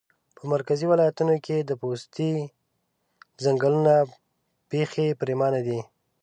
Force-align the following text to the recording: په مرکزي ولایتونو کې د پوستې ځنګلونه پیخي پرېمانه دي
په 0.35 0.41
مرکزي 0.53 0.85
ولایتونو 0.89 1.35
کې 1.45 1.57
د 1.63 1.71
پوستې 1.81 2.29
ځنګلونه 3.43 3.93
پیخي 4.69 5.07
پرېمانه 5.21 5.59
دي 5.67 5.79